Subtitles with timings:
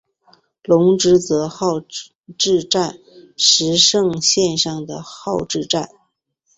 [0.63, 1.79] 泷之泽号
[2.35, 2.97] 志站
[3.37, 5.91] 石胜线上的号志站。